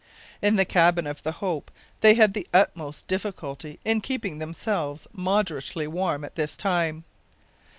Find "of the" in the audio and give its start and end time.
1.05-1.33